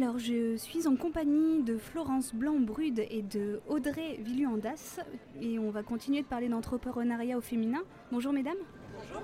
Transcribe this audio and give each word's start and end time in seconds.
Alors, 0.00 0.20
je 0.20 0.54
suis 0.56 0.86
en 0.86 0.94
compagnie 0.94 1.64
de 1.64 1.76
Florence 1.76 2.32
Blanc-Brude 2.32 3.04
et 3.10 3.20
de 3.20 3.60
Audrey 3.66 4.20
Villuandas 4.20 5.00
et 5.42 5.58
on 5.58 5.70
va 5.70 5.82
continuer 5.82 6.22
de 6.22 6.26
parler 6.26 6.48
d'entrepreneuriat 6.48 7.36
au 7.36 7.40
féminin. 7.40 7.80
Bonjour 8.12 8.32
mesdames. 8.32 8.58
Bonjour. 8.96 9.22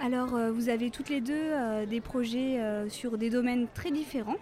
Alors, 0.00 0.34
euh, 0.34 0.50
vous 0.50 0.68
avez 0.68 0.90
toutes 0.90 1.08
les 1.08 1.20
deux 1.20 1.32
euh, 1.36 1.86
des 1.86 2.00
projets 2.00 2.58
euh, 2.58 2.88
sur 2.88 3.16
des 3.16 3.30
domaines 3.30 3.68
très 3.74 3.92
différents 3.92 4.38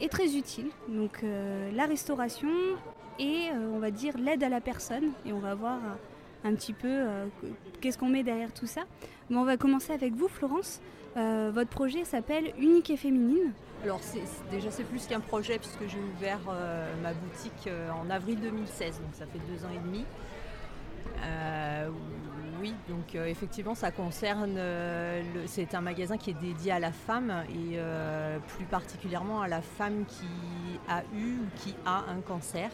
et 0.00 0.08
très 0.08 0.34
utiles. 0.34 0.70
Donc, 0.88 1.22
la 1.74 1.84
restauration 1.84 2.48
et, 3.18 3.50
on 3.74 3.80
va 3.80 3.90
dire, 3.90 4.16
l'aide 4.16 4.42
à 4.42 4.48
la 4.48 4.62
personne. 4.62 5.10
Et 5.26 5.34
on 5.34 5.40
va 5.40 5.54
voir 5.54 5.78
un 6.44 6.54
petit 6.54 6.72
peu 6.72 7.04
qu'est-ce 7.80 7.98
qu'on 7.98 8.08
met 8.08 8.22
derrière 8.22 8.52
tout 8.52 8.66
ça. 8.66 8.82
On 9.30 9.44
va 9.44 9.56
commencer 9.56 9.92
avec 9.92 10.14
vous, 10.14 10.28
Florence. 10.28 10.80
votre 11.14 11.70
projet 11.70 12.04
s'appelle 12.04 12.52
Unique 12.58 12.90
et 12.90 12.96
Féminine. 12.96 13.52
Alors 13.82 14.00
déjà 14.50 14.70
c'est 14.70 14.84
plus 14.84 15.06
qu'un 15.06 15.20
projet 15.20 15.58
puisque 15.58 15.88
j'ai 15.88 15.98
ouvert 15.98 16.40
euh, 16.50 16.92
ma 17.02 17.14
boutique 17.14 17.66
euh, 17.66 17.88
en 17.90 18.10
avril 18.10 18.38
2016, 18.38 19.00
donc 19.00 19.14
ça 19.14 19.24
fait 19.24 19.40
deux 19.50 19.64
ans 19.64 19.70
et 19.74 19.78
demi. 19.78 20.04
Euh, 21.24 21.88
oui, 22.60 22.74
donc 22.90 23.14
effectivement 23.14 23.74
ça 23.74 23.90
concerne, 23.90 24.60
c'est 25.46 25.74
un 25.74 25.80
magasin 25.80 26.18
qui 26.18 26.30
est 26.30 26.40
dédié 26.40 26.72
à 26.72 26.78
la 26.78 26.92
femme 26.92 27.32
et 27.48 27.78
plus 28.48 28.66
particulièrement 28.66 29.40
à 29.40 29.48
la 29.48 29.62
femme 29.62 30.04
qui 30.06 30.26
a 30.86 31.02
eu 31.14 31.38
ou 31.38 31.46
qui 31.56 31.74
a 31.86 32.04
un 32.10 32.20
cancer. 32.20 32.70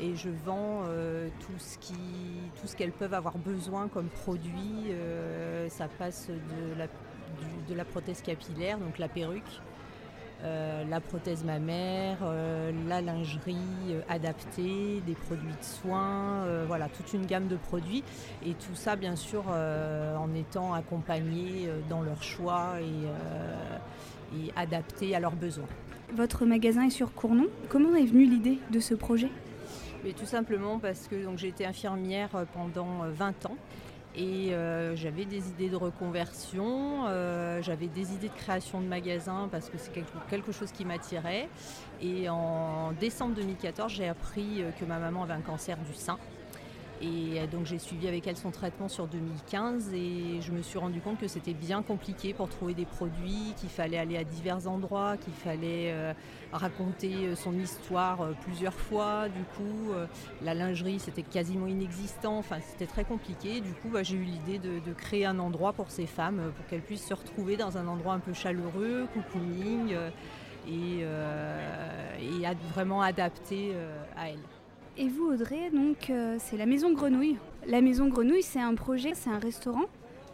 Et 0.00 0.14
je 0.14 0.28
vends 0.44 0.84
tout 1.40 1.58
ce 1.58 1.78
qui, 1.78 1.94
tout 2.60 2.66
ce 2.66 2.76
qu'elles 2.76 2.92
peuvent 2.92 3.14
avoir 3.14 3.38
besoin 3.38 3.88
comme 3.88 4.08
produit. 4.08 4.92
ça 5.68 5.88
passe 5.88 6.28
de 6.28 6.78
la 6.78 6.86
de 7.68 7.74
la 7.74 7.84
prothèse 7.84 8.22
capillaire, 8.22 8.78
donc 8.78 8.98
la 8.98 9.08
perruque, 9.08 9.60
euh, 10.44 10.84
la 10.88 11.00
prothèse 11.00 11.44
mammaire, 11.44 12.18
euh, 12.22 12.70
la 12.88 13.00
lingerie 13.00 13.56
euh, 13.90 14.00
adaptée, 14.08 15.02
des 15.06 15.14
produits 15.14 15.48
de 15.48 15.64
soins, 15.64 16.44
voilà, 16.66 16.88
toute 16.88 17.12
une 17.12 17.26
gamme 17.26 17.48
de 17.48 17.56
produits. 17.56 18.04
Et 18.44 18.52
tout 18.52 18.74
ça, 18.74 18.96
bien 18.96 19.16
sûr, 19.16 19.44
en 19.48 20.34
étant 20.34 20.74
accompagné 20.74 21.68
dans 21.88 22.02
leurs 22.02 22.22
choix 22.22 22.74
et, 22.80 24.38
et, 24.38 24.52
adapté 24.56 25.14
à 25.14 25.20
leurs 25.20 25.36
besoins. 25.36 25.68
Votre 26.14 26.44
magasin 26.46 26.86
est 26.86 26.90
sur 26.90 27.12
Cournon. 27.14 27.46
Comment 27.68 27.94
est 27.94 28.06
venue 28.06 28.26
l'idée 28.26 28.58
de 28.70 28.80
ce 28.80 28.94
projet? 28.94 29.30
Tout 30.14 30.26
simplement 30.26 30.78
parce 30.78 31.08
que 31.08 31.16
j'ai 31.36 31.48
été 31.48 31.66
infirmière 31.66 32.30
pendant 32.52 33.08
20 33.10 33.46
ans 33.46 33.56
et 34.16 34.54
euh, 34.54 34.96
j'avais 34.96 35.26
des 35.26 35.48
idées 35.48 35.68
de 35.68 35.76
reconversion, 35.76 37.04
euh, 37.06 37.60
j'avais 37.60 37.86
des 37.86 38.14
idées 38.14 38.28
de 38.28 38.34
création 38.34 38.80
de 38.80 38.86
magasins 38.86 39.48
parce 39.52 39.68
que 39.68 39.76
c'est 39.76 39.92
quelque, 39.92 40.52
chose 40.52 40.72
qui 40.72 40.86
m'attirait. 40.86 41.48
Et 42.00 42.28
en 42.30 42.92
décembre 42.98 43.34
2014, 43.34 43.92
j'ai 43.92 44.08
appris 44.08 44.62
euh, 44.62 44.70
que 44.80 44.86
ma 44.86 44.98
maman 44.98 45.24
avait 45.24 45.34
un 45.34 45.42
cancer 45.42 45.76
du 45.76 45.92
sein. 45.92 46.18
Et 47.02 47.38
euh, 47.38 47.46
donc 47.46 47.66
j'ai 47.66 47.78
suivi 47.78 48.08
avec 48.08 48.26
elle 48.26 48.36
son 48.36 48.50
traitement 48.50 48.88
sur 48.88 49.06
2015 49.06 49.92
et 49.92 50.40
je 50.40 50.50
me 50.50 50.62
suis 50.62 50.78
rendu 50.78 51.00
compte 51.00 51.18
que 51.18 51.28
c'était 51.28 51.52
bien 51.52 51.82
compliqué 51.82 52.32
pour 52.32 52.48
trouver 52.48 52.72
des 52.74 52.86
produits, 52.86 53.52
qu'il 53.56 53.68
fallait 53.68 53.98
aller 53.98 54.16
à 54.16 54.24
divers 54.24 54.66
endroits, 54.66 55.16
qu'il 55.18 55.34
fallait 55.34 55.92
euh, 55.92 56.14
raconter 56.52 57.12
euh, 57.12 57.36
son 57.36 57.58
histoire 57.58 58.28
plusieurs 58.42 58.74
fois. 58.74 59.28
Du 59.28 59.42
coup, 59.56 59.92
la 60.42 60.54
lingerie 60.54 60.98
c'était 60.98 61.22
quasiment 61.22 61.66
inexistant, 61.66 62.38
enfin 62.38 62.58
c'était 62.60 62.86
très 62.86 63.04
compliqué. 63.04 63.60
Du 63.60 63.72
coup, 63.72 63.88
bah, 63.88 64.02
j'ai 64.02 64.16
eu 64.16 64.24
l'idée 64.24 64.58
de, 64.58 64.80
créer 64.96 65.26
un 65.26 65.38
endroit 65.38 65.72
pour 65.74 65.90
ces 65.90 66.06
femmes, 66.06 66.52
pour 66.56 66.66
qu'elles 66.66 66.80
puissent 66.80 67.06
se 67.06 67.14
retrouver 67.14 67.56
dans 67.56 67.76
un 67.76 67.86
endroit 67.86 68.14
un 68.14 68.18
peu 68.18 68.32
chaleureux, 68.32 69.06
cocooning 69.12 69.94
et, 70.66 71.00
et 71.00 72.56
vraiment 72.72 73.02
adapté 73.02 73.74
à 74.16 74.30
elles. 74.30 74.55
Et 74.98 75.08
vous, 75.08 75.26
Audrey, 75.26 75.68
donc 75.70 76.08
euh, 76.08 76.36
c'est 76.38 76.56
la 76.56 76.64
Maison 76.64 76.90
Grenouille. 76.90 77.36
La 77.66 77.82
Maison 77.82 78.08
Grenouille, 78.08 78.42
c'est 78.42 78.60
un 78.60 78.74
projet, 78.74 79.12
c'est 79.12 79.28
un 79.28 79.38
restaurant 79.38 79.84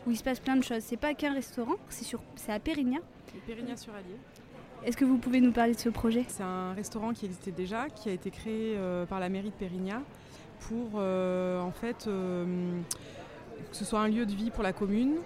où 0.07 0.13
il 0.13 0.17
se 0.17 0.23
passe 0.23 0.39
plein 0.39 0.55
de 0.55 0.63
choses. 0.63 0.83
C'est 0.83 0.97
pas 0.97 1.15
qu'un 1.15 1.35
restaurant, 1.35 1.75
c'est 1.89 2.05
sur, 2.05 2.21
c'est 2.37 2.53
à 2.53 2.61
Périgna. 2.61 3.01
Périgna 3.45 3.77
sur 3.77 3.93
Allier. 3.93 4.17
Est-ce 4.85 4.97
que 4.97 5.05
vous 5.05 5.19
pouvez 5.19 5.41
nous 5.41 5.51
parler 5.51 5.75
de 5.75 5.81
ce 5.81 5.89
projet? 5.89 6.25
C'est 6.29 6.45
un 6.45 6.75
restaurant 6.75 7.13
qui 7.13 7.27
existait 7.27 7.51
déjà, 7.51 7.89
qui 7.89 8.09
a 8.09 8.13
été 8.13 8.31
créé 8.31 8.77
euh, 8.77 9.05
par 9.05 9.19
la 9.19 9.29
mairie 9.29 9.51
de 9.51 9.55
Périgna 9.55 10.01
pour 10.61 10.91
euh, 10.95 11.61
en 11.61 11.73
fait 11.73 12.05
que 12.05 13.77
ce 13.77 13.85
soit 13.85 13.99
un 13.99 14.09
lieu 14.09 14.27
de 14.27 14.33
vie 14.33 14.51
pour 14.51 14.63
la 14.63 14.73
commune. 14.73 15.17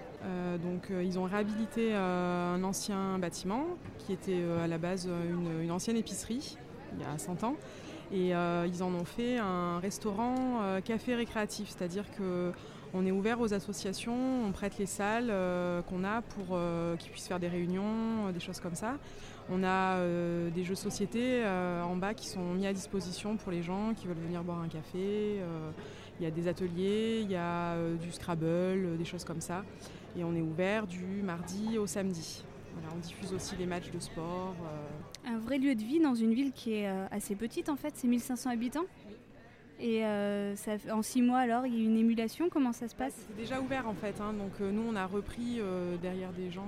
donc 0.63 0.91
ils 0.91 1.19
ont 1.19 1.25
réhabilité 1.25 1.95
un 1.95 2.63
ancien 2.65 3.19
bâtiment 3.19 3.67
qui 3.99 4.15
était 4.15 4.43
à 4.63 4.67
la 4.67 4.79
base 4.79 5.07
une, 5.07 5.63
une 5.63 5.71
ancienne 5.71 5.97
épicerie 5.97 6.57
il 6.95 7.03
y 7.03 7.05
a 7.05 7.19
100 7.19 7.45
ans 7.45 7.57
et 8.13 8.35
euh, 8.35 8.67
ils 8.69 8.83
en 8.83 8.95
ont 8.95 9.05
fait 9.05 9.39
un 9.39 9.79
restaurant 9.79 10.61
euh, 10.63 10.81
café 10.81 11.15
récréatif, 11.15 11.69
c'est-à-dire 11.69 12.05
que 12.17 12.53
on 12.95 13.05
est 13.05 13.11
ouvert 13.11 13.41
aux 13.41 13.53
associations, 13.53 14.47
on 14.47 14.53
prête 14.53 14.79
les 14.79 14.87
salles 14.87 15.29
euh, 15.29 15.83
qu'on 15.83 16.05
a 16.05 16.23
pour 16.23 16.59
qu'ils 16.99 17.11
puissent 17.11 17.27
faire 17.27 17.41
des 17.41 17.49
réunions, 17.49 18.31
des 18.33 18.41
choses 18.41 18.61
comme 18.61 18.77
ça. 18.77 18.95
On 19.51 19.63
a 19.65 19.99
des 20.51 20.65
jeux 20.65 20.75
de 20.75 20.79
société 20.79 21.45
en 21.45 21.97
bas 21.97 22.15
qui 22.15 22.29
sont 22.29 22.55
mis 22.55 22.67
à 22.67 22.73
disposition 22.73 23.37
pour 23.37 23.53
les 23.53 23.63
gens 23.63 23.93
qui 23.95 24.07
veulent 24.07 24.17
venir 24.17 24.43
boire 24.43 24.61
un 24.61 24.69
café. 24.69 25.41
Il 26.19 26.25
y 26.25 26.27
a 26.27 26.31
des 26.31 26.49
ateliers, 26.49 27.21
il 27.23 27.31
y 27.31 27.37
a 27.37 27.77
du 28.01 28.11
Scrabble, 28.13 28.97
des 28.97 29.05
choses 29.05 29.25
comme 29.25 29.41
ça. 29.41 29.63
Et 30.17 30.25
on 30.25 30.35
est 30.35 30.41
ouvert 30.41 30.87
du 30.87 31.23
mardi 31.23 31.77
au 31.79 31.87
samedi 31.87 32.45
on 32.95 32.99
diffuse 32.99 33.33
aussi 33.33 33.57
les 33.57 33.67
matchs 33.67 33.91
de 33.91 33.99
sport. 33.99 34.55
Euh. 35.47 35.49
Vrai 35.49 35.59
lieu 35.59 35.75
de 35.75 35.83
vie 35.83 36.01
dans 36.01 36.15
une 36.15 36.35
ville 36.35 36.53
qui 36.53 36.75
est 36.75 36.89
euh, 36.89 37.07
assez 37.11 37.35
petite 37.35 37.69
en 37.69 37.77
fait, 37.77 37.93
c'est 37.95 38.09
1500 38.09 38.51
habitants. 38.51 38.87
Et 39.79 40.05
euh, 40.05 40.57
ça, 40.57 40.73
en 40.91 41.03
six 41.03 41.21
mois 41.21 41.39
alors, 41.39 41.67
il 41.67 41.75
y 41.75 41.83
a 41.83 41.85
une 41.85 41.99
émulation, 41.99 42.49
comment 42.49 42.73
ça 42.73 42.89
se 42.89 42.95
passe? 42.95 43.15
C'est 43.29 43.37
déjà 43.37 43.61
ouvert 43.61 43.87
en 43.87 43.95
fait, 43.95 44.21
hein. 44.21 44.33
donc 44.33 44.59
nous 44.61 44.83
on 44.89 44.97
a 44.97 45.07
repris 45.07 45.61
derrière 46.01 46.33
des 46.33 46.51
gens 46.51 46.67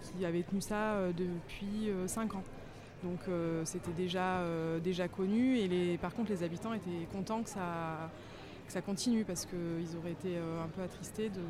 qui 0.00 0.24
avaient 0.24 0.42
tenu 0.42 0.62
ça 0.62 0.96
depuis 1.16 1.90
cinq 2.06 2.34
ans. 2.34 2.44
Donc 3.04 3.20
c'était 3.64 3.92
déjà, 3.92 4.42
déjà 4.82 5.08
connu 5.08 5.58
et 5.58 5.68
les, 5.68 5.98
par 5.98 6.14
contre 6.14 6.30
les 6.30 6.42
habitants 6.42 6.72
étaient 6.72 7.06
contents 7.12 7.42
que 7.42 7.50
ça, 7.50 8.10
que 8.66 8.72
ça 8.72 8.80
continue 8.80 9.24
parce 9.24 9.44
qu'ils 9.44 9.96
auraient 9.98 10.12
été 10.12 10.38
un 10.38 10.68
peu 10.68 10.80
attristés 10.80 11.28
de 11.28 11.42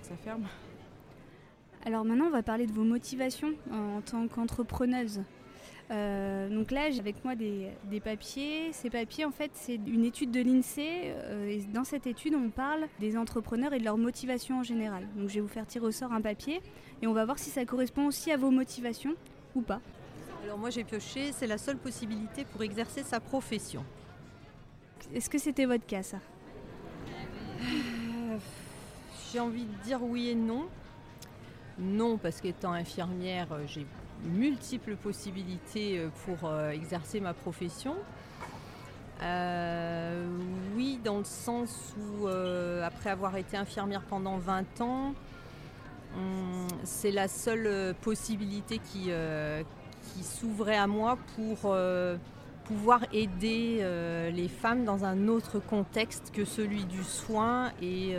que 0.00 0.06
ça 0.06 0.14
ferme. 0.14 0.44
Alors 1.84 2.04
maintenant, 2.04 2.26
on 2.26 2.30
va 2.30 2.44
parler 2.44 2.68
de 2.68 2.72
vos 2.72 2.84
motivations 2.84 3.54
en 3.72 4.00
tant 4.02 4.28
qu'entrepreneuse. 4.28 5.20
Euh, 5.92 6.48
donc 6.48 6.70
là, 6.70 6.90
j'ai 6.90 7.00
avec 7.00 7.22
moi 7.24 7.34
des, 7.34 7.70
papiers. 8.02 8.72
Ces 8.72 8.88
papiers, 8.88 9.24
en 9.24 9.30
fait, 9.30 9.50
c'est 9.54 9.74
une 9.74 10.04
étude 10.04 10.30
de 10.30 10.40
l'INSEE. 10.40 11.12
Euh, 11.14 11.48
et 11.48 11.58
dans 11.72 11.84
cette 11.84 12.06
étude, 12.06 12.34
on 12.34 12.50
parle 12.50 12.86
des 12.98 13.16
entrepreneurs 13.16 13.72
et 13.74 13.78
de 13.78 13.84
leur 13.84 13.98
motivation 13.98 14.60
en 14.60 14.62
général. 14.62 15.06
Donc 15.16 15.28
je 15.28 15.34
vais 15.34 15.40
vous 15.40 15.48
faire 15.48 15.66
tirer 15.66 15.86
au 15.86 15.90
sort 15.90 16.12
un 16.12 16.20
papier 16.20 16.60
et 17.02 17.06
on 17.06 17.12
va 17.12 17.24
voir 17.24 17.38
si 17.38 17.50
ça 17.50 17.64
correspond 17.64 18.06
aussi 18.06 18.32
à 18.32 18.36
vos 18.36 18.50
motivations 18.50 19.14
ou 19.54 19.60
pas. 19.60 19.80
Alors 20.44 20.58
moi, 20.58 20.70
j'ai 20.70 20.84
pioché, 20.84 21.32
c'est 21.32 21.46
la 21.46 21.58
seule 21.58 21.76
possibilité 21.76 22.44
pour 22.44 22.62
exercer 22.62 23.02
sa 23.02 23.20
profession. 23.20 23.84
Est-ce 25.14 25.28
que 25.28 25.38
c'était 25.38 25.66
votre 25.66 25.86
cas, 25.86 26.02
ça? 26.02 26.18
Euh, 27.60 28.38
J'ai 29.32 29.40
envie 29.40 29.64
de 29.64 29.84
dire 29.84 30.02
oui 30.02 30.30
et 30.30 30.34
non. 30.34 30.66
Non, 31.78 32.16
parce 32.16 32.40
qu'étant 32.40 32.72
infirmière, 32.72 33.48
j'ai 33.66 33.86
multiples 34.24 34.96
possibilités 34.96 35.98
euh, 35.98 36.08
pour 36.24 36.48
euh, 36.48 36.70
exercer 36.70 37.20
ma 37.20 37.34
profession. 37.34 37.96
oui, 40.76 40.98
dans 41.04 41.18
le 41.18 41.24
sens 41.24 41.94
où, 41.96 42.26
après 42.26 43.10
avoir 43.10 43.36
été 43.36 43.56
infirmière 43.56 44.02
pendant 44.02 44.38
20 44.38 44.80
ans, 44.80 45.14
hum, 46.16 46.66
c'est 46.82 47.12
la 47.12 47.28
seule 47.28 47.94
possibilité 48.00 48.78
qui, 48.78 49.10
qui 50.02 50.24
s'ouvrait 50.24 50.76
à 50.76 50.88
moi 50.88 51.18
pour 51.36 51.76
pouvoir 52.64 53.00
aider 53.12 53.86
les 54.34 54.48
femmes 54.48 54.84
dans 54.84 55.04
un 55.04 55.28
autre 55.28 55.60
contexte 55.60 56.32
que 56.32 56.44
celui 56.44 56.84
du 56.84 57.04
soin 57.04 57.70
et 57.80 58.16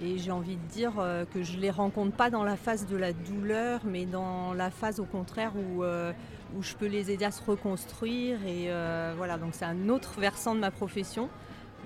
et 0.00 0.18
j'ai 0.18 0.30
envie 0.30 0.56
de 0.56 0.66
dire 0.72 0.92
euh, 0.98 1.24
que 1.24 1.42
je 1.42 1.56
ne 1.56 1.62
les 1.62 1.70
rencontre 1.70 2.14
pas 2.14 2.30
dans 2.30 2.44
la 2.44 2.56
phase 2.56 2.86
de 2.86 2.96
la 2.96 3.12
douleur, 3.12 3.80
mais 3.84 4.06
dans 4.06 4.52
la 4.52 4.70
phase 4.70 5.00
au 5.00 5.04
contraire 5.04 5.52
où, 5.56 5.82
euh, 5.82 6.12
où 6.56 6.62
je 6.62 6.74
peux 6.74 6.86
les 6.86 7.10
aider 7.10 7.24
à 7.24 7.30
se 7.30 7.42
reconstruire. 7.42 8.38
Et 8.46 8.66
euh, 8.68 9.14
voilà, 9.16 9.38
donc 9.38 9.54
c'est 9.54 9.64
un 9.64 9.88
autre 9.88 10.20
versant 10.20 10.54
de 10.54 10.60
ma 10.60 10.70
profession. 10.70 11.28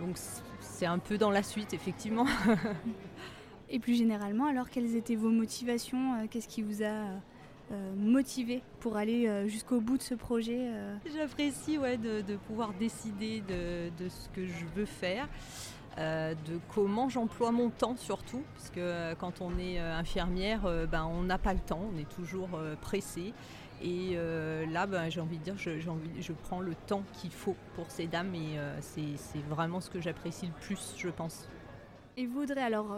Donc 0.00 0.17
c'est 0.61 0.87
un 0.87 0.99
peu 0.99 1.17
dans 1.17 1.31
la 1.31 1.43
suite, 1.43 1.73
effectivement. 1.73 2.26
et 3.70 3.79
plus 3.79 3.94
généralement, 3.94 4.47
alors 4.47 4.69
quelles 4.69 4.94
étaient 4.97 5.17
vos 5.17 5.31
motivations 5.31 6.26
Qu'est-ce 6.31 6.49
qui 6.49 6.62
vous 6.62 6.82
a 6.82 7.05
motivé 7.97 8.62
pour 8.81 8.99
aller 8.99 9.49
jusqu'au 9.49 9.81
bout 9.81 9.97
de 9.97 10.03
ce 10.03 10.14
projet 10.14 10.69
J'apprécie 11.17 11.79
ouais, 11.79 11.97
de, 11.97 12.20
de, 12.20 12.37
pouvoir 12.37 12.75
décider 12.75 13.41
de, 13.41 13.88
de, 14.03 14.11
ce 14.11 14.29
que 14.29 14.47
je 14.47 14.67
veux 14.76 14.85
faire. 14.85 15.26
Euh, 15.99 16.35
de 16.47 16.59
comment 16.75 17.11
j'emploie 17.11 17.53
mon 17.53 17.69
temps 17.69 17.97
surtout, 17.97 18.43
parce 18.55 18.71
que 18.71 18.81
euh, 18.81 19.15
quand 19.15 19.43
on 19.43 19.59
est 19.59 19.79
euh, 19.79 19.94
infirmière, 19.94 20.62
ben, 20.91 21.05
on 21.05 21.23
n'a 21.23 21.37
pas 21.37 21.53
le 21.53 21.61
temps, 21.61 21.81
on 21.94 21.99
est 21.99 22.09
toujours 22.09 22.49
pressé. 22.81 23.35
Et 23.85 24.17
là, 24.71 24.87
ben, 24.87 25.11
j'ai 25.11 25.21
envie 25.21 25.39
de 25.39 25.43
dire, 25.43 25.59
je, 25.59 25.89
envie, 25.89 26.23
je 26.23 26.33
prends 26.33 26.61
le 26.61 26.75
temps 26.87 27.03
qu'il 27.15 27.33
faut 27.33 27.56
pour 27.75 27.91
ces 27.91 28.06
dames 28.06 28.33
et 28.35 28.56
c'est 28.81 29.43
vraiment 29.50 29.81
ce 29.81 29.91
que 29.91 30.00
j'apprécie 30.00 30.47
le 30.47 30.53
plus, 30.61 30.94
je 30.97 31.09
pense. 31.09 31.49
Et 32.17 32.27
vous, 32.27 32.43
Audrey, 32.43 32.62
alors, 32.62 32.97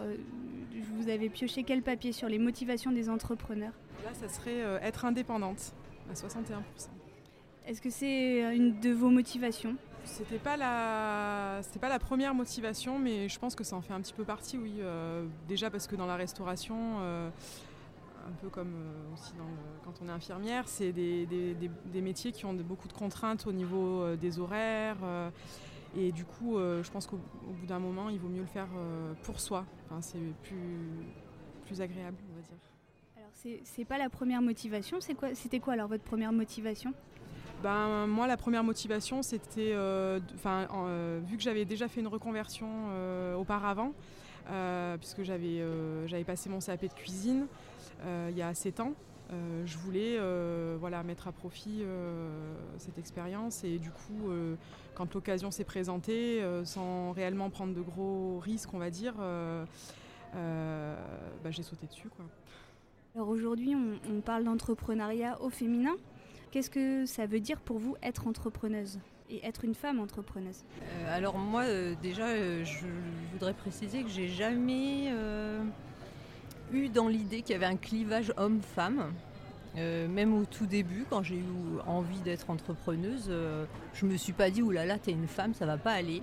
vous 0.93 1.09
avez 1.09 1.29
pioché 1.29 1.63
quel 1.63 1.81
papier 1.81 2.11
sur 2.11 2.29
les 2.29 2.37
motivations 2.37 2.91
des 2.91 3.09
entrepreneurs? 3.09 3.73
Là, 4.03 4.11
ça 4.13 4.29
serait 4.29 4.59
être 4.83 5.05
indépendante 5.05 5.73
à 6.11 6.13
61%. 6.13 6.59
Est-ce 7.65 7.81
que 7.81 7.89
c'est 7.89 8.55
une 8.55 8.79
de 8.79 8.91
vos 8.91 9.09
motivations? 9.09 9.77
C'était 10.05 10.39
pas 10.39 10.57
la, 10.57 11.61
pas 11.79 11.89
la 11.89 11.99
première 11.99 12.33
motivation, 12.33 12.99
mais 12.99 13.29
je 13.29 13.39
pense 13.39 13.55
que 13.55 13.63
ça 13.63 13.75
en 13.75 13.81
fait 13.81 13.93
un 13.93 14.01
petit 14.01 14.13
peu 14.13 14.23
partie, 14.23 14.57
oui. 14.57 14.75
Euh, 14.79 15.25
déjà 15.47 15.69
parce 15.69 15.87
que 15.87 15.95
dans 15.95 16.05
la 16.05 16.15
restauration, 16.15 16.97
euh, 16.99 17.29
un 18.27 18.31
peu 18.41 18.49
comme 18.49 18.73
euh, 18.73 19.13
aussi 19.13 19.33
quand 19.83 19.93
on 20.03 20.07
est 20.07 20.11
infirmière, 20.11 20.67
c'est 20.67 20.91
des, 20.91 21.69
métiers 21.95 22.31
qui 22.31 22.45
ont 22.45 22.53
beaucoup 22.53 22.87
de 22.87 22.93
contraintes 22.93 23.47
au 23.47 23.51
niveau 23.51 24.15
des 24.15 24.39
horaires. 24.39 24.97
et 25.97 26.11
du 26.11 26.25
coup, 26.25 26.57
je 26.57 26.89
pense 26.91 27.07
qu'au 27.07 27.17
bout 27.17 27.65
d'un 27.65 27.79
moment, 27.79 28.09
il 28.09 28.19
vaut 28.19 28.29
mieux 28.29 28.41
le 28.41 28.47
faire 28.47 28.69
pour 29.23 29.39
soi. 29.39 29.65
C'est 30.01 30.19
plus, 30.43 30.89
plus 31.65 31.81
agréable, 31.81 32.17
on 32.31 32.35
va 32.35 32.41
dire. 32.41 32.74
C'est 33.63 33.85
pas 33.85 33.97
la 33.97 34.09
première 34.09 34.41
motivation. 34.41 34.99
C'était 35.01 35.59
quoi 35.59 35.73
alors 35.73 35.87
votre 35.87 36.03
première 36.03 36.31
motivation? 36.31 36.93
Ben, 37.63 38.07
moi, 38.07 38.27
la 38.27 38.37
première 38.37 38.63
motivation, 38.63 39.21
c'était, 39.21 39.73
euh, 39.73 40.19
euh, 40.45 41.19
vu 41.25 41.37
que 41.37 41.43
j'avais 41.43 41.65
déjà 41.65 41.87
fait 41.87 42.01
une 42.01 42.07
reconversion 42.07 42.67
euh, 42.89 43.35
auparavant, 43.35 43.93
puisque 44.99 45.23
j'avais, 45.23 45.63
passé 46.25 46.49
mon 46.49 46.59
CAP 46.59 46.83
de 46.83 46.93
cuisine 46.93 47.47
il 48.29 48.37
y 48.37 48.41
a 48.41 48.53
7 48.53 48.81
ans, 48.81 48.93
je 49.65 49.77
voulais 49.79 50.19
voilà, 50.79 51.01
mettre 51.03 51.27
à 51.27 51.31
profit 51.31 51.83
cette 52.77 52.99
expérience 52.99 53.63
et 53.63 53.79
du 53.79 53.89
coup, 53.89 54.29
quand 54.93 55.13
l'occasion 55.15 55.49
s'est 55.49 55.63
présentée, 55.63 56.43
sans 56.63 57.11
réellement 57.13 57.49
prendre 57.49 57.73
de 57.73 57.81
gros 57.81 58.39
risques, 58.39 58.73
on 58.73 58.79
va 58.79 58.91
dire, 58.91 59.15
bah, 60.33 60.95
j'ai 61.49 61.63
sauté 61.63 61.87
dessus. 61.87 62.09
Quoi. 62.09 62.25
Alors 63.15 63.29
aujourd'hui, 63.29 63.73
on 63.75 64.19
parle 64.19 64.43
d'entrepreneuriat 64.43 65.41
au 65.41 65.49
féminin. 65.49 65.95
Qu'est-ce 66.51 66.69
que 66.69 67.05
ça 67.05 67.25
veut 67.25 67.39
dire 67.39 67.61
pour 67.61 67.79
vous 67.79 67.95
être 68.03 68.27
entrepreneuse 68.27 68.99
et 69.29 69.45
être 69.45 69.63
une 69.63 69.73
femme 69.73 70.01
entrepreneuse? 70.01 70.65
Euh, 70.81 71.15
Alors 71.15 71.37
moi 71.37 71.61
euh, 71.63 71.95
déjà 72.03 72.27
euh, 72.27 72.65
je 72.65 72.85
voudrais 73.31 73.53
préciser 73.53 74.03
que 74.03 74.09
j'ai 74.09 74.27
jamais 74.27 75.13
eu 76.73 76.89
dans 76.89 77.07
l'idée 77.07 77.41
qu'il 77.41 77.53
y 77.53 77.55
avait 77.55 77.65
un 77.65 77.77
clivage 77.77 78.33
homme-femme. 78.35 79.13
même 79.75 80.33
au 80.33 80.43
tout 80.43 80.65
début, 80.65 81.05
quand 81.09 81.23
j'ai 81.23 81.37
eu 81.37 81.79
envie 81.87 82.19
d'être 82.19 82.49
entrepreneuse, 82.49 83.31
je 83.93 84.05
me 84.05 84.17
suis 84.17 84.33
pas 84.33 84.49
dit 84.49 84.61
oulala, 84.61 84.87
là 84.87 84.93
là, 84.95 84.99
t'es 84.99 85.11
une 85.11 85.27
femme, 85.27 85.53
ça 85.53 85.65
va 85.65 85.77
pas 85.77 85.93
aller. 85.93 86.21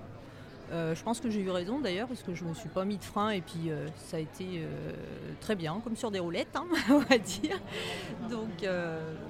Euh, 0.72 0.94
je 0.94 1.02
pense 1.02 1.20
que 1.20 1.28
j'ai 1.28 1.40
eu 1.40 1.50
raison 1.50 1.80
d'ailleurs 1.80 2.08
parce 2.08 2.22
que 2.22 2.34
je 2.34 2.44
me 2.44 2.54
suis 2.54 2.68
pas 2.70 2.86
mis 2.86 2.96
de 2.96 3.04
frein 3.04 3.30
et 3.30 3.42
puis 3.42 3.70
euh, 3.70 3.86
ça 3.96 4.16
a 4.16 4.20
été 4.20 4.46
euh, 4.56 4.92
très 5.40 5.54
bien, 5.54 5.80
comme 5.84 5.96
sur 5.96 6.10
des 6.10 6.18
roulettes, 6.18 6.56
hein, 6.56 6.64
on 6.90 6.98
va 6.98 7.18
dire. 7.18 7.58
Donc 8.30 8.66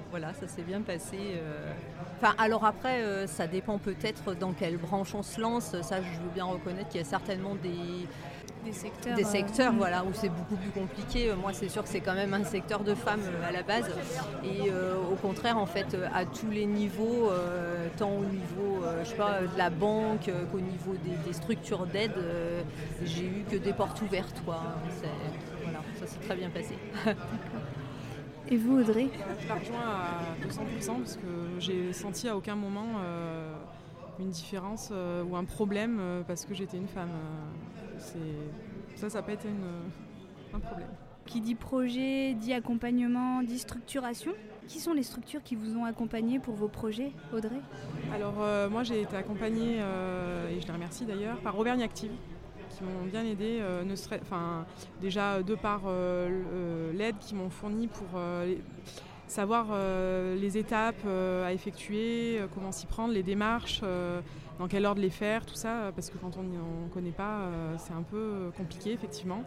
voilà, 0.09 0.33
ça 0.33 0.47
s'est 0.47 0.61
bien 0.61 0.81
passé. 0.81 1.17
Enfin, 2.17 2.35
alors 2.37 2.65
après, 2.65 3.27
ça 3.27 3.47
dépend 3.47 3.77
peut-être 3.77 4.35
dans 4.35 4.53
quelle 4.53 4.77
branche 4.77 5.15
on 5.15 5.23
se 5.23 5.41
lance. 5.41 5.75
Ça, 5.81 6.01
je 6.01 6.21
veux 6.21 6.29
bien 6.33 6.45
reconnaître 6.45 6.89
qu'il 6.89 7.01
y 7.01 7.03
a 7.03 7.07
certainement 7.07 7.55
des, 7.55 8.07
des 8.63 8.71
secteurs, 8.71 9.15
des 9.15 9.23
secteurs 9.23 9.73
voilà, 9.73 10.03
où 10.03 10.09
c'est 10.13 10.29
beaucoup 10.29 10.55
plus 10.55 10.71
compliqué. 10.71 11.31
Moi, 11.39 11.53
c'est 11.53 11.69
sûr 11.69 11.83
que 11.83 11.89
c'est 11.89 12.01
quand 12.01 12.13
même 12.13 12.33
un 12.33 12.43
secteur 12.43 12.83
de 12.83 12.95
femmes 12.95 13.21
à 13.47 13.51
la 13.51 13.63
base. 13.63 13.89
Et 14.43 14.71
au 15.11 15.15
contraire, 15.15 15.57
en 15.57 15.65
fait, 15.65 15.95
à 16.13 16.25
tous 16.25 16.49
les 16.49 16.65
niveaux, 16.65 17.29
tant 17.97 18.11
au 18.11 18.25
niveau 18.25 18.83
je 19.03 19.09
sais 19.09 19.15
pas, 19.15 19.41
de 19.41 19.57
la 19.57 19.69
banque 19.69 20.31
qu'au 20.51 20.59
niveau 20.59 20.95
des, 21.25 21.33
structures 21.33 21.85
d'aide, 21.85 22.13
j'ai 23.03 23.25
eu 23.25 23.43
que 23.49 23.57
des 23.57 23.73
portes 23.73 24.01
ouvertes. 24.01 24.41
Quoi. 24.45 24.59
Voilà, 25.63 25.79
ça 25.99 26.07
s'est 26.07 26.19
très 26.19 26.35
bien 26.35 26.49
passé. 26.49 26.77
Et 28.49 28.57
vous, 28.57 28.79
Audrey? 28.79 29.07
Je 29.39 29.47
la 29.47 29.55
rejoins 29.55 29.79
à 29.79 30.45
200% 30.45 30.97
parce 30.97 31.15
que 31.15 31.59
j'ai 31.59 31.93
senti 31.93 32.27
à 32.27 32.35
aucun 32.35 32.55
moment 32.55 32.99
une 34.19 34.29
différence 34.29 34.91
ou 35.27 35.35
un 35.35 35.45
problème 35.45 36.23
parce 36.27 36.45
que 36.45 36.53
j'étais 36.53 36.77
une 36.77 36.87
femme. 36.87 37.11
Ça, 38.95 39.09
ça 39.09 39.19
n'a 39.19 39.23
pas 39.23 39.33
été 39.33 39.47
un 40.53 40.59
problème. 40.59 40.87
Qui 41.25 41.41
dit 41.41 41.55
projet, 41.55 42.33
dit 42.33 42.53
accompagnement, 42.53 43.41
dit 43.43 43.59
structuration. 43.59 44.31
Qui 44.67 44.79
sont 44.79 44.93
les 44.93 45.03
structures 45.03 45.43
qui 45.43 45.55
vous 45.55 45.75
ont 45.77 45.83
accompagné 45.83 46.39
pour 46.39 46.55
vos 46.55 46.69
projets, 46.69 47.11
Audrey? 47.33 47.59
Alors 48.13 48.35
euh, 48.39 48.69
moi 48.69 48.83
j'ai 48.83 49.01
été 49.01 49.15
accompagnée, 49.17 49.77
euh, 49.79 50.49
et 50.49 50.61
je 50.61 50.67
les 50.67 50.71
remercie 50.71 51.05
d'ailleurs, 51.05 51.37
par 51.37 51.59
Auvergne 51.59 51.83
Active, 51.83 52.11
qui 52.69 52.83
m'ont 52.85 53.05
bien 53.05 53.25
aidé, 53.25 53.59
euh, 53.61 53.83
ne 53.83 53.95
serait, 53.95 54.21
déjà 55.01 55.43
de 55.43 55.55
par 55.55 55.81
l'aide 56.93 57.17
qu'ils 57.19 57.37
m'ont 57.37 57.49
fournie 57.49 57.87
pour 57.87 58.19
savoir 59.27 59.67
les 60.35 60.57
étapes 60.57 61.05
à 61.05 61.51
effectuer, 61.51 62.39
comment 62.53 62.71
s'y 62.71 62.85
prendre, 62.85 63.13
les 63.13 63.23
démarches, 63.23 63.81
dans 64.59 64.67
quel 64.67 64.85
ordre 64.85 65.01
les 65.01 65.09
faire, 65.09 65.45
tout 65.45 65.55
ça, 65.55 65.91
parce 65.95 66.09
que 66.09 66.17
quand 66.17 66.37
on 66.37 66.43
ne 66.43 66.89
connaît 66.93 67.11
pas, 67.11 67.49
c'est 67.77 67.93
un 67.93 68.03
peu 68.03 68.51
compliqué 68.55 68.91
effectivement. 68.91 69.43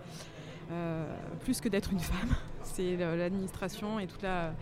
Euh, 0.73 1.05
plus 1.45 1.61
que 1.61 1.69
d'être 1.69 1.93
une 1.93 2.01
femme. 2.01 2.35
C'est 2.63 2.97
l'administration 2.97 4.01
et 4.01 4.07
toute 4.07 4.23
la, 4.23 4.53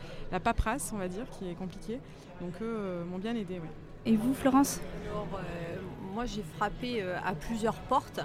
paperasse, 0.40 0.92
on 0.94 0.98
va 0.98 1.08
dire, 1.08 1.26
qui 1.30 1.48
est 1.48 1.54
compliquée. 1.54 1.98
Donc 2.40 2.52
eux 2.60 2.76
euh, 2.76 3.04
m'ont 3.04 3.18
bien 3.18 3.34
aidé. 3.34 3.60
Et 4.04 4.16
vous, 4.16 4.34
Florence? 4.34 4.80
Euh, 5.06 5.76
Moi, 6.12 6.26
j'ai 6.26 6.42
frappé 6.56 7.02
à 7.02 7.34
plusieurs 7.34 7.76
portes. 7.76 8.20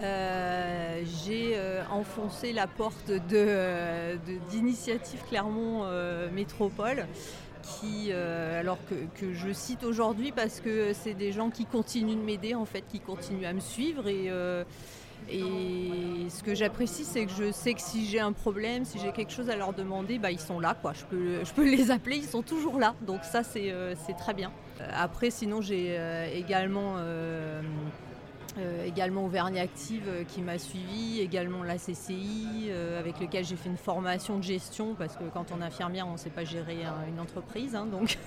j'ai 0.00 1.60
enfoncé 1.90 2.54
la 2.54 2.66
porte 2.66 3.12
d'initiative 4.50 5.22
Clermont 5.28 5.84
Métropole 6.32 7.06
qui, 7.62 8.12
alors 8.12 8.78
que, 8.88 8.94
que, 9.20 9.32
je 9.32 9.52
cite 9.52 9.84
aujourd'hui 9.84 10.32
parce 10.32 10.60
que 10.60 10.92
c'est 10.92 11.14
des 11.14 11.32
gens 11.32 11.50
qui 11.50 11.64
continuent 11.64 12.16
de 12.16 12.22
m'aider 12.22 12.54
en 12.54 12.64
fait, 12.64 12.82
qui 12.88 13.00
continuent 13.00 13.46
à 13.46 13.52
me 13.52 13.60
suivre 13.60 14.08
et 14.08 14.30
et 15.28 16.28
ce 16.28 16.42
que 16.42 16.54
j'apprécie, 16.54 17.04
c'est 17.04 17.26
que 17.26 17.32
je 17.32 17.52
sais 17.52 17.74
que 17.74 17.80
si 17.80 18.06
j'ai 18.06 18.20
un 18.20 18.32
problème, 18.32 18.84
si 18.84 18.98
j'ai 18.98 19.12
quelque 19.12 19.32
chose 19.32 19.50
à 19.50 19.56
leur 19.56 19.72
demander, 19.72 20.18
bah, 20.18 20.30
ils 20.30 20.40
sont 20.40 20.60
là. 20.60 20.76
Quoi. 20.80 20.92
Je, 20.92 21.04
peux, 21.04 21.44
je 21.44 21.52
peux 21.52 21.68
les 21.70 21.90
appeler, 21.90 22.16
ils 22.16 22.28
sont 22.28 22.42
toujours 22.42 22.78
là. 22.78 22.94
Donc 23.06 23.24
ça, 23.24 23.42
c'est 23.42 23.70
euh, 23.70 23.94
très 24.18 24.34
bien. 24.34 24.50
Euh, 24.80 24.88
après, 24.92 25.30
sinon, 25.30 25.60
j'ai 25.60 25.96
euh, 25.98 26.26
également... 26.34 26.96
également 28.84 29.24
Auvergne 29.24 29.58
Active 29.58 30.24
qui 30.28 30.42
m'a 30.42 30.58
suivi, 30.58 31.20
également 31.20 31.62
la 31.62 31.76
CCI 31.76 32.70
avec 32.98 33.20
lequel 33.20 33.44
j'ai 33.44 33.56
fait 33.56 33.68
une 33.68 33.76
formation 33.76 34.38
de 34.38 34.42
gestion 34.42 34.94
parce 34.94 35.16
que 35.16 35.24
quand 35.32 35.46
on 35.52 35.60
est 35.60 35.64
infirmière 35.64 36.08
on 36.08 36.12
ne 36.12 36.16
sait 36.18 36.30
pas 36.30 36.44
gérer 36.44 36.78
une 37.08 37.20
entreprise 37.20 37.74
hein, 37.74 37.86
donc 37.86 38.18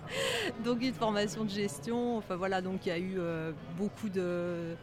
donc 0.64 0.82
une 0.82 0.94
formation 0.94 1.44
de 1.44 1.50
gestion 1.50 2.16
enfin 2.16 2.36
voilà 2.36 2.60
donc 2.60 2.86
il 2.86 2.88
y 2.88 2.92
a 2.92 2.98
eu 2.98 3.18
beaucoup 3.76 4.08
de 4.08 4.76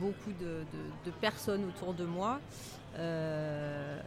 beaucoup 0.00 0.32
de, 0.40 1.10
personnes 1.20 1.64
autour 1.64 1.94
de 1.94 2.04
moi, 2.04 2.40
euh, 2.98 3.98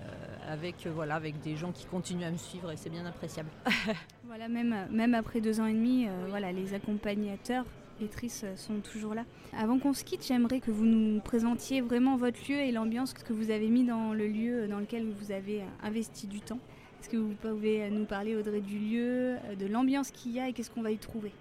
avec, 0.48 0.88
voilà, 0.88 1.16
avec 1.16 1.40
des 1.42 1.56
gens 1.56 1.72
qui 1.72 1.86
continuent 1.86 2.26
à 2.26 2.32
me 2.32 2.38
suivre 2.38 2.72
et 2.72 2.78
c'est 2.78 2.90
bien 2.90 3.06
appréciable. 3.06 3.50
voilà, 4.26 4.48
même, 4.48 4.88
même 4.92 5.14
après 5.14 5.42
deux 5.42 5.60
ans 5.60 5.66
et 5.66 5.74
demi, 5.74 6.08
euh, 6.08 6.28
voilà, 6.30 6.52
les 6.52 6.74
accompagnateurs, 6.74 7.66
les 8.00 8.08
tristes 8.08 8.44
euh, 8.44 8.56
sont 8.56 8.80
toujours 8.80 9.14
là. 9.14 9.26
Avant 9.58 9.80
qu'on 9.80 9.94
se 9.94 10.04
quitte, 10.04 10.26
j'aimerais 10.26 10.60
que 10.60 10.72
vous 10.72 10.86
nous 10.86 11.20
présentiez 11.20 11.82
vraiment 11.82 12.18
votre 12.18 12.40
lieu 12.50 12.58
et 12.58 12.72
l'ambiance 12.72 13.14
que 13.14 13.34
vous 13.34 13.52
avez 13.52 13.68
mis 13.68 13.84
dans 13.84 14.14
le 14.14 14.28
lieu 14.28 14.68
dans 14.68 14.80
lequel 14.80 15.06
vous 15.06 15.32
avez 15.32 15.64
investi 15.84 16.28
du 16.28 16.42
temps. 16.42 16.60
Est-ce 17.02 17.10
que 17.10 17.18
vous 17.18 17.34
pouvez 17.34 17.90
nous 17.90 18.06
parler, 18.06 18.36
Audrey, 18.36 18.62
du 18.62 18.80
lieu, 18.80 19.36
de 19.58 19.68
l'ambiance 19.68 20.12
qu'il 20.12 20.32
y 20.32 20.40
a 20.40 20.50
et 20.50 20.54
qu'est-ce 20.54 20.72
qu'on 20.72 20.82
va 20.82 20.92
y 20.92 20.98
trouver? 20.98 21.32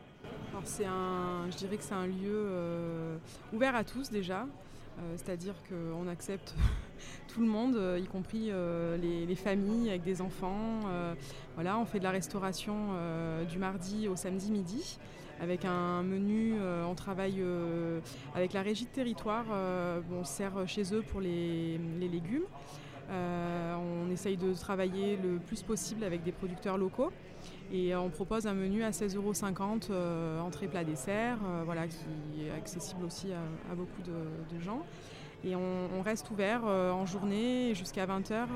Un, 0.84 1.50
je 1.50 1.56
dirais 1.56 1.76
que 1.76 1.82
c'est 1.82 1.94
un 1.94 2.06
lieu 2.06 2.14
euh, 2.32 3.16
ouvert 3.52 3.76
à 3.76 3.84
tous 3.84 4.10
déjà, 4.10 4.42
euh, 4.42 5.14
c'est-à-dire 5.16 5.54
qu'on 5.68 6.08
accepte 6.08 6.54
tout 7.28 7.40
le 7.40 7.46
monde, 7.46 7.76
euh, 7.76 8.00
y 8.02 8.06
compris 8.06 8.50
les, 8.98 9.34
familles 9.34 9.90
avec 9.90 10.02
des 10.02 10.22
enfants. 10.22 10.80
voilà, 11.54 11.78
on 11.78 11.84
fait 11.84 11.98
de 11.98 12.04
la 12.04 12.10
restauration 12.10 12.74
du 13.48 13.58
mardi 13.58 14.08
au 14.08 14.16
samedi 14.16 14.50
midi 14.50 14.98
avec 15.40 15.64
un 15.64 16.02
menu. 16.02 16.54
on 16.86 16.94
travaille 16.94 17.42
avec 18.34 18.52
la 18.52 18.62
régie 18.62 18.84
de 18.84 18.90
territoire. 18.90 19.44
on 20.12 20.24
sert 20.24 20.66
chez 20.66 20.94
eux 20.94 21.02
pour 21.02 21.20
les 21.20 21.78
légumes. 22.00 22.46
on 23.10 24.10
essaye 24.10 24.36
de 24.36 24.54
travailler 24.54 25.16
le 25.16 25.38
plus 25.38 25.62
possible 25.62 26.04
avec 26.04 26.22
des 26.22 26.32
producteurs 26.32 26.78
locaux. 26.78 27.12
Et 27.72 27.94
on 27.96 28.10
propose 28.10 28.46
un 28.46 28.54
menu 28.54 28.84
à 28.84 28.90
16,50 28.90 29.16
euros, 29.16 29.32
euh, 29.90 30.40
entrée, 30.40 30.68
plat, 30.68 30.84
dessert, 30.84 31.38
euh, 31.44 31.62
voilà, 31.64 31.86
qui 31.88 31.96
est 32.46 32.56
accessible 32.56 33.04
aussi 33.04 33.28
à, 33.32 33.74
beaucoup 33.74 34.02
de, 34.02 34.60
gens. 34.60 34.82
Et 35.44 35.56
on, 35.56 36.02
reste 36.02 36.30
ouvert 36.30 36.62
euh, 36.64 36.90
en 36.92 37.06
journée 37.06 37.74
jusqu'à 37.74 38.06
20h 38.06 38.46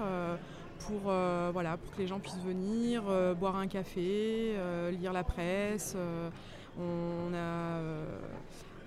pour, 0.78 1.12
voilà, 1.52 1.76
pour 1.76 1.92
que 1.94 1.98
les 1.98 2.06
gens 2.06 2.20
puissent 2.20 2.42
venir, 2.44 3.02
boire 3.38 3.56
un 3.56 3.66
café, 3.66 4.54
lire 4.92 5.12
la 5.12 5.24
presse. 5.24 5.96
On 6.78 7.34
a 7.34 7.80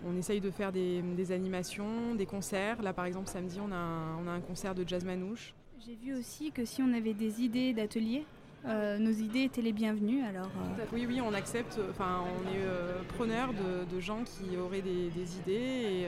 on 0.06 0.18
essaye 0.18 0.42
de 0.42 0.52
faire 0.52 0.72
des, 0.72 1.32
animations, 1.32 2.16
des 2.16 2.26
concerts. 2.26 2.82
Là, 2.82 2.94
par 2.94 3.06
exemple, 3.06 3.30
samedi, 3.30 3.60
on 3.66 3.72
a 3.72 3.76
un, 3.76 4.18
on 4.18 4.28
a 4.28 4.32
un 4.32 4.42
concert 4.42 4.76
de 4.76 4.88
jazz 4.88 5.06
manouche. 5.06 5.54
J'ai 5.86 5.96
vu 5.96 6.16
aussi 6.18 6.52
que 6.52 6.66
si 6.66 6.82
on 6.82 6.94
avait 6.94 7.14
des 7.14 7.42
idées 7.42 7.74
d'ateliers, 7.74 8.26
euh, 8.66 8.98
nos 8.98 9.12
idées 9.12 9.44
étaient 9.44 9.62
les 9.62 9.74
bienvenues. 9.74 10.24
Alors, 10.24 10.46
euh. 10.46 10.86
Oui, 10.94 11.06
oui, 11.08 11.20
on 11.22 11.34
accepte, 11.34 11.80
enfin, 11.90 12.22
on 12.22 12.48
est 12.48 12.62
euh, 12.62 13.02
preneur 13.16 13.50
de, 13.54 14.00
gens 14.00 14.24
qui 14.24 14.58
auraient 14.58 14.82
des, 14.82 15.38
idées 15.38 15.54
et 15.54 16.08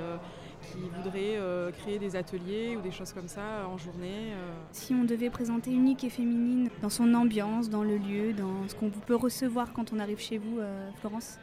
qui 0.62 0.80
voudraient 0.96 1.38
créer 1.80 2.00
des 2.00 2.16
ateliers 2.16 2.76
ou 2.76 2.82
des 2.82 2.92
choses 2.92 3.14
comme 3.14 3.28
ça 3.28 3.68
en 3.68 3.78
journée. 3.78 4.34
Si 4.72 4.94
on 4.94 5.04
devait 5.04 5.30
présenter 5.30 5.72
unique 5.72 6.04
et 6.04 6.10
féminine 6.10 6.70
dans 6.82 6.90
son 6.90 7.14
ambiance, 7.14 7.70
dans 7.70 7.84
le 7.84 7.98
lieu, 7.98 8.34
dans 8.34 8.68
ce 8.68 8.76
qu'on 8.76 8.90
peut 8.90 9.16
recevoir 9.16 9.72
quand 9.74 9.94
on 9.94 10.00
arrive 10.00 10.20
chez 10.20 10.38
vous, 10.38 10.60
Florence? 11.00 11.38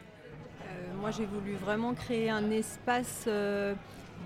Moi, 1.01 1.11
j'ai 1.11 1.27
voulu 1.27 1.55
vraiment 1.55 1.95
créer 1.95 2.31
un 2.31 2.51
espace 2.51 3.29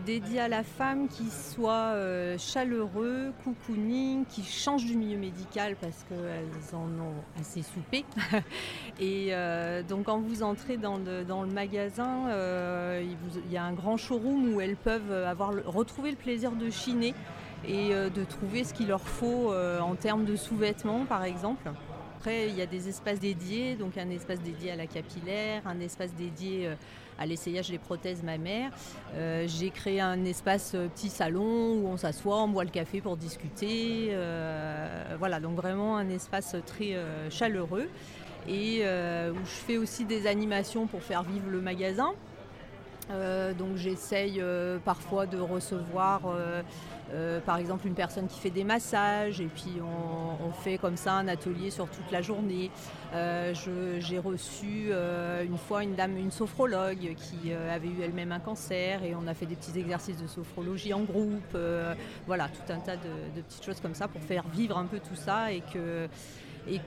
dédié 0.04 0.40
à 0.40 0.48
la 0.48 0.62
femme 0.62 1.08
qui 1.08 1.30
soit 1.30 1.94
euh, 1.94 2.36
chaleureux, 2.38 3.32
cocooning, 3.44 4.24
qui 4.26 4.42
change 4.42 4.84
du 4.84 4.96
milieu 4.96 5.18
médical 5.18 5.76
parce 5.80 6.04
qu'elles 6.08 6.74
en 6.76 6.86
ont 7.00 7.40
assez 7.40 7.62
soupé. 7.62 8.04
et 9.00 9.28
euh, 9.30 9.82
donc 9.82 10.04
quand 10.04 10.18
vous 10.18 10.42
entrez 10.42 10.76
dans 10.76 10.98
le, 10.98 11.46
magasin, 11.52 12.28
euh, 12.28 13.02
il, 13.46 13.52
y 13.52 13.56
a 13.56 13.64
un 13.64 13.72
grand 13.72 13.96
showroom 13.96 14.54
où 14.54 14.60
elles 14.60 14.76
peuvent 14.76 15.12
avoir 15.12 15.52
retrouver 15.64 16.10
le 16.10 16.16
plaisir 16.16 16.52
de 16.52 16.70
chiner 16.70 17.14
et 17.66 17.88
de 17.88 18.24
trouver 18.24 18.62
ce 18.64 18.72
qu'il 18.74 18.88
leur 18.88 19.00
faut 19.00 19.52
en 19.52 19.94
termes 19.96 20.24
de 20.24 20.36
sous-vêtements 20.36 21.04
par 21.04 21.24
exemple. 21.24 21.68
Il 22.26 22.56
y 22.56 22.62
a 22.62 22.66
des 22.66 22.88
espaces 22.88 23.20
dédiés, 23.20 23.76
donc 23.76 23.96
un 23.96 24.10
espace 24.10 24.40
dédié 24.40 24.72
à 24.72 24.76
la 24.76 24.86
capillaire, 24.86 25.62
un 25.66 25.80
espace 25.80 26.12
dédié 26.14 26.70
à 27.18 27.26
l'essayage 27.26 27.70
des 27.70 27.78
prothèses 27.78 28.22
mammaires. 28.22 28.70
Euh, 29.14 29.46
j'ai 29.46 29.70
créé 29.70 30.00
un 30.00 30.24
espace 30.24 30.72
euh, 30.74 30.88
petit 30.88 31.08
salon 31.08 31.80
où 31.80 31.88
on 31.88 31.96
s'assoit, 31.96 32.42
on 32.42 32.48
boit 32.48 32.64
le 32.64 32.70
café 32.70 33.00
pour 33.00 33.16
discuter. 33.16 34.08
Euh, 34.10 35.16
voilà, 35.18 35.40
donc 35.40 35.56
vraiment 35.56 35.96
un 35.96 36.08
espace 36.08 36.56
très 36.66 36.96
chaleureux 37.30 37.88
et 38.48 38.82
où 38.82 39.44
je 39.44 39.60
fais 39.66 39.76
aussi 39.76 40.04
des 40.04 40.26
animations 40.26 40.86
pour 40.86 41.02
faire 41.02 41.22
vivre 41.22 41.48
le 41.50 41.60
magasin. 41.60 42.12
donc 43.58 43.76
j'essaye 43.76 44.42
parfois 44.84 45.26
de 45.26 45.38
recevoir 45.38 46.22
euh, 46.26 46.62
par 47.44 47.58
exemple 47.58 47.86
une 47.86 47.94
personne 47.94 48.26
qui 48.26 48.38
fait 48.40 48.50
des 48.50 48.64
massages 48.64 49.40
et 49.40 49.46
puis 49.46 49.80
on, 49.80 50.50
fait 50.52 50.78
comme 50.78 50.96
ça 50.96 51.12
un 51.12 51.28
atelier 51.28 51.70
sur 51.70 51.88
toute 51.88 52.10
la 52.10 52.22
journée. 52.22 52.70
Euh, 53.14 53.52
j'ai 54.00 54.18
reçu 54.18 54.88
euh, 54.90 55.44
une 55.44 55.58
fois 55.58 55.82
une 55.82 55.94
dame, 55.94 56.16
une 56.16 56.30
sophrologue 56.30 57.14
qui 57.14 57.52
avait 57.52 57.88
eu 57.88 58.02
elle-même 58.02 58.32
un 58.32 58.40
cancer 58.40 59.04
et 59.04 59.14
on 59.14 59.26
a 59.26 59.34
fait 59.34 59.46
des 59.46 59.54
petits 59.54 59.78
exercices 59.78 60.20
de 60.20 60.26
sophrologie 60.26 60.94
en 60.94 61.02
groupe. 61.02 61.56
voilà, 62.26 62.48
tout 62.48 62.72
un 62.72 62.78
tas 62.78 62.96
de, 62.96 63.40
petites 63.42 63.64
choses 63.64 63.80
comme 63.80 63.94
ça 63.94 64.08
pour 64.08 64.22
faire 64.22 64.44
vivre 64.48 64.78
un 64.78 64.86
peu 64.86 64.98
tout 64.98 65.16
ça 65.16 65.52
et 65.52 65.62
que 65.72 66.08
et 66.68 66.80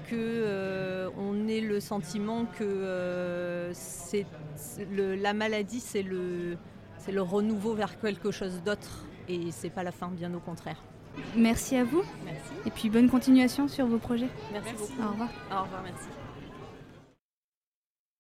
on 1.18 1.48
ait 1.48 1.62
le 1.62 1.80
sentiment 1.80 2.46
que 2.46 3.72
la 4.96 5.34
maladie 5.34 5.80
c'est 5.80 6.04
le 6.04 6.58
c'est 6.98 7.12
le 7.14 7.22
renouveau 7.22 7.74
vers 7.74 8.00
quelque 8.00 8.32
chose 8.32 8.62
d'autre 8.66 9.06
et 9.30 9.52
c'est 9.52 9.70
pas 9.70 9.84
la 9.84 9.92
fin, 9.92 10.08
bien 10.08 10.34
au 10.34 10.40
contraire. 10.40 10.78
Merci 11.36 11.76
à 11.76 11.84
vous. 11.84 12.04
Merci. 12.26 12.52
Et 12.66 12.72
puis 12.72 12.90
bonne 12.90 13.10
continuation 13.10 13.68
sur 13.68 13.88
vos 13.88 13.98
projets. 13.98 14.30
Merci, 14.52 14.74
beaucoup. 14.74 15.02
Au 15.02 15.12
revoir. 15.12 15.30
Au 15.52 15.64
revoir, 15.64 15.84
merci. 15.84 16.08